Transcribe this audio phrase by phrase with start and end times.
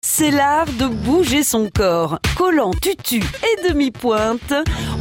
[0.00, 4.54] C'est l'art de bouger son corps, collant, tutu et demi-pointe.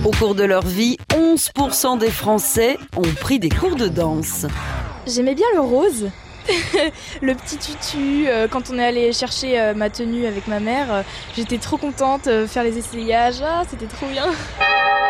[0.04, 4.48] Au cours de leur vie, 11% des Français ont pris des cours de danse.
[5.06, 6.10] J'aimais bien le rose.
[7.22, 10.92] le petit tutu, euh, quand on est allé chercher euh, ma tenue avec ma mère,
[10.92, 11.02] euh,
[11.36, 14.26] j'étais trop contente, faire les essayages, ah, c'était trop bien.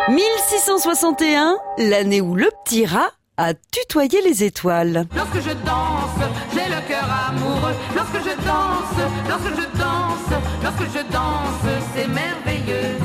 [0.10, 5.06] 1661, l'année où le petit rat a tutoyé les étoiles.
[5.16, 7.76] Lorsque je danse, j'ai le cœur amoureux.
[7.96, 8.98] Lorsque je danse,
[9.30, 12.98] lorsque je danse, lorsque je danse, c'est merveilleux.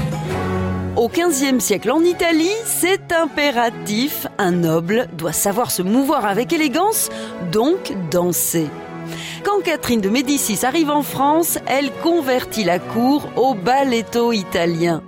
[0.96, 4.26] Au XVe siècle en Italie, c'est impératif.
[4.38, 7.10] Un noble doit savoir se mouvoir avec élégance,
[7.50, 8.68] donc danser.
[9.44, 15.02] Quand Catherine de Médicis arrive en France, elle convertit la cour au balletto italien.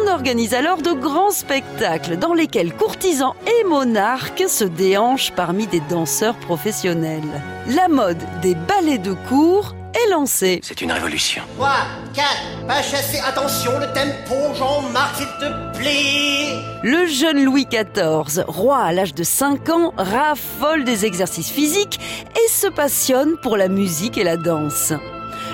[0.00, 5.80] On organise alors de grands spectacles dans lesquels courtisans et monarques se déhanchent parmi des
[5.80, 7.22] danseurs professionnels.
[7.68, 10.60] La mode des ballets de cour est lancée.
[10.62, 11.42] C'est une révolution.
[11.56, 11.70] 3,
[12.14, 12.26] 4,
[12.66, 16.62] pas chasser, attention, le tempo, Jean-Marc, s'il te plaît.
[16.82, 21.98] Le jeune Louis XIV, roi à l'âge de 5 ans, raffole des exercices physiques
[22.36, 24.92] et se passionne pour la musique et la danse.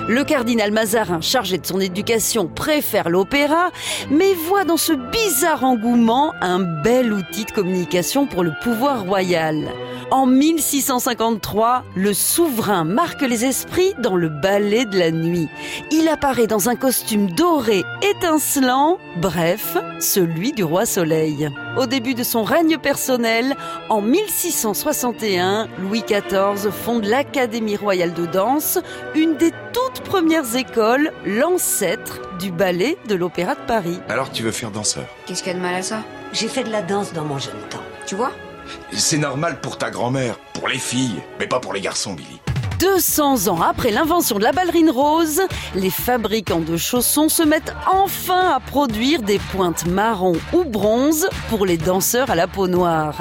[0.07, 3.71] Le cardinal Mazarin, chargé de son éducation, préfère l'opéra,
[4.11, 9.73] mais voit dans ce bizarre engouement un bel outil de communication pour le pouvoir royal.
[10.11, 15.49] En 1653, le souverain marque les esprits dans le ballet de la nuit.
[15.91, 21.51] Il apparaît dans un costume doré étincelant, bref, celui du roi Soleil.
[21.77, 23.57] Au début de son règne personnel,
[23.89, 28.79] en 1661, Louis XIV fonde l'Académie royale de danse,
[29.17, 33.99] une des toutes premières écoles, l'ancêtre du ballet de l'Opéra de Paris.
[34.09, 35.07] Alors tu veux faire danseur?
[35.27, 36.03] Qu'est-ce qu'il y a de mal à ça?
[36.33, 37.83] J'ai fait de la danse dans mon jeune temps.
[38.07, 38.31] Tu vois?
[38.93, 42.41] C'est normal pour ta grand-mère, pour les filles, mais pas pour les garçons, Billy.
[42.79, 45.41] 200 ans après l'invention de la ballerine rose,
[45.75, 51.67] les fabricants de chaussons se mettent enfin à produire des pointes marron ou bronze pour
[51.67, 53.17] les danseurs à la peau noire.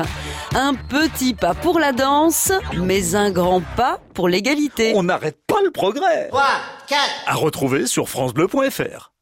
[0.55, 4.93] Un petit pas pour la danse, mais un grand pas pour l'égalité.
[4.95, 6.27] On n'arrête pas le progrès.
[6.29, 6.43] 3,
[6.87, 6.99] 4.
[7.27, 9.12] À retrouver sur francebleu.fr.